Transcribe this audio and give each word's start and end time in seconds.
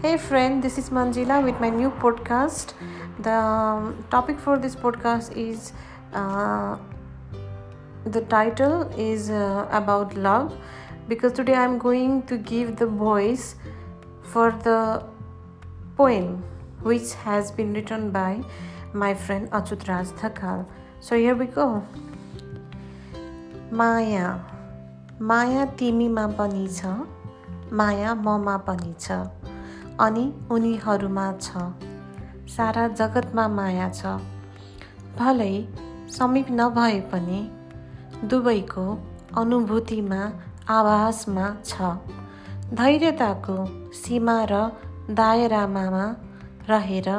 Hey 0.00 0.16
friend, 0.16 0.62
this 0.62 0.78
is 0.78 0.88
Manjila 0.88 1.44
with 1.44 1.60
my 1.60 1.68
new 1.68 1.90
podcast. 1.90 2.72
The 3.18 3.32
um, 3.32 4.04
topic 4.10 4.38
for 4.38 4.56
this 4.58 4.74
podcast 4.74 5.36
is 5.36 5.74
uh, 6.14 6.78
the 8.06 8.22
title 8.22 8.82
is 8.96 9.28
uh, 9.28 9.68
about 9.70 10.14
love 10.14 10.56
because 11.08 11.34
today 11.34 11.54
I'm 11.54 11.76
going 11.76 12.22
to 12.22 12.38
give 12.38 12.76
the 12.76 12.86
voice 12.86 13.56
for 14.22 14.50
the 14.50 15.04
poem 15.96 16.42
which 16.80 17.12
has 17.24 17.50
been 17.50 17.74
written 17.74 18.10
by 18.10 18.42
my 18.94 19.12
friend 19.12 19.50
Achut 19.50 19.86
Raj 19.88 20.06
Thakal. 20.06 20.64
So 21.00 21.16
here 21.16 21.34
we 21.34 21.46
go. 21.46 21.84
माया 23.72 24.26
माया 25.20 25.64
तिमीमा 25.78 26.26
पनि 26.38 26.66
छ 26.74 26.92
माया 27.72 28.14
ममा 28.14 28.56
पनि 28.68 28.94
छ 29.00 29.49
अनि 29.99 30.25
उनीहरूमा 30.51 31.27
छ। 31.41 31.47
सारा 32.47 32.87
जगतमा 32.87 33.47
माया 33.47 33.89
छ। 33.89 34.05
भलै 35.17 35.53
समीप 36.09 36.47
नभए 36.51 36.99
पनि 37.11 37.39
दुवैको 38.25 38.85
अनुभूतिमा 39.37 40.21
आभासमा 40.69 41.45
छ। 41.65 41.91
धैर्यताको 42.73 43.57
सीमा 43.93 44.37
र 44.51 44.53
दायरामा 45.11 46.05
रहेर 46.69 47.09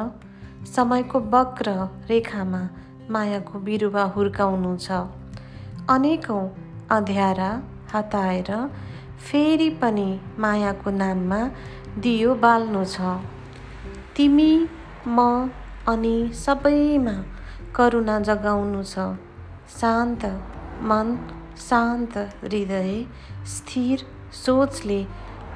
समयको 0.75 1.19
वक्र 1.19 1.71
रेखामा 2.09 2.61
मायाको 3.09 3.59
बिरुवा 3.59 4.03
हुर्काउनु 4.03 4.77
छ। 4.77 4.91
अनेकौँ 5.89 6.43
अँध्यारा 6.91 7.51
हताएर 7.93 8.51
फेरि 9.25 9.69
पनि 9.81 10.07
मायाको 10.39 10.89
नाममा 10.91 11.41
दियो 12.01 12.33
बाल्नु 12.43 12.83
छ। 12.85 13.09
तिमी 14.15 14.51
म 15.07 15.17
अनि 15.87 16.15
सबैमा 16.35 17.13
करुणा 17.75 18.15
जगाउनु 18.29 18.81
छ। 18.83 19.05
शान्त 19.73 20.25
मन 20.89 21.11
शान्त 21.67 22.17
हृदय 22.41 22.91
स्थिर 23.53 24.05
सोचले 24.35 24.99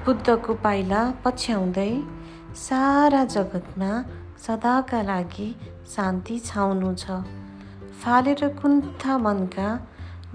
बुद्धको 0.05 0.53
पाइला 0.63 1.01
पछ्याउँदै 1.25 1.91
सारा 2.67 3.23
जगतमा 3.35 3.91
सदाका 4.45 5.01
लागि 5.09 5.49
शान्ति 5.95 6.39
छाउनु 6.45 6.93
छ। 6.95 7.21
फालेर 8.01 8.47
कुन्था 8.61 9.17
मनका 9.25 9.69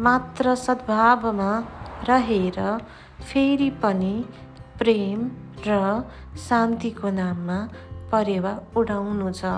मात्र 0.06 0.54
सद्भावमा 0.66 1.50
रहेर 2.08 2.58
फेरि 3.30 3.70
पनि 3.82 4.14
प्रेम 4.82 5.18
र 5.66 5.74
शान्तिको 6.44 7.10
नाममा 7.18 7.58
परेवा 8.12 8.52
उडाउनु 8.76 9.28
छ। 9.32 9.50